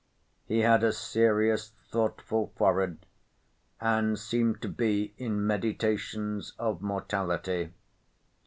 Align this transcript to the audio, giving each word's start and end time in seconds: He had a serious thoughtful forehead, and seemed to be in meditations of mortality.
He 0.47 0.61
had 0.61 0.83
a 0.83 0.93
serious 0.93 1.73
thoughtful 1.91 2.53
forehead, 2.55 3.05
and 3.79 4.17
seemed 4.17 4.59
to 4.63 4.67
be 4.67 5.13
in 5.19 5.45
meditations 5.45 6.53
of 6.57 6.81
mortality. 6.81 7.71